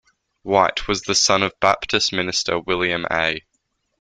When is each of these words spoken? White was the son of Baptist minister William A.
White 0.41 0.87
was 0.87 1.03
the 1.03 1.13
son 1.13 1.43
of 1.43 1.59
Baptist 1.59 2.11
minister 2.11 2.57
William 2.59 3.05
A. 3.11 3.43